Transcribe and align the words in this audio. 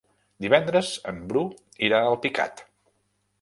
Divendres 0.45 0.89
en 1.11 1.19
Bru 1.33 1.43
irà 1.89 2.01
a 2.01 2.09
Alpicat. 2.15 2.65